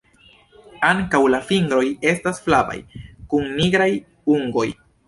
[0.87, 1.83] Ankaŭ la fingroj
[2.15, 2.79] estas flavaj
[3.35, 3.93] kun nigraj
[4.39, 4.71] ungoj.